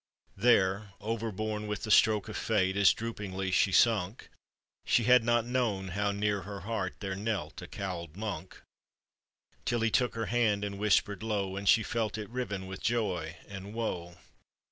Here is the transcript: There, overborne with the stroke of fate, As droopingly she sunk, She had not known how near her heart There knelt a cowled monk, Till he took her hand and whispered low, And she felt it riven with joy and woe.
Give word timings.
There, 0.35 0.93
overborne 0.99 1.67
with 1.67 1.83
the 1.83 1.91
stroke 1.91 2.27
of 2.27 2.35
fate, 2.35 2.75
As 2.75 2.91
droopingly 2.91 3.51
she 3.51 3.71
sunk, 3.71 4.29
She 4.83 5.03
had 5.03 5.23
not 5.23 5.45
known 5.45 5.89
how 5.89 6.11
near 6.11 6.41
her 6.41 6.61
heart 6.61 6.95
There 7.01 7.15
knelt 7.15 7.61
a 7.61 7.67
cowled 7.67 8.17
monk, 8.17 8.63
Till 9.63 9.81
he 9.81 9.91
took 9.91 10.15
her 10.15 10.25
hand 10.25 10.63
and 10.65 10.79
whispered 10.79 11.21
low, 11.21 11.55
And 11.55 11.69
she 11.69 11.83
felt 11.83 12.17
it 12.17 12.29
riven 12.31 12.65
with 12.65 12.81
joy 12.81 13.37
and 13.47 13.75
woe. 13.75 14.17